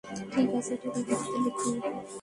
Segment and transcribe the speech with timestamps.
[0.33, 1.75] ঠিক আছে, এটা বিবৃতিতে লিখুন।